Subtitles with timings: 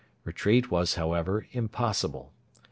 [0.23, 2.33] Retreat was, however, impossible.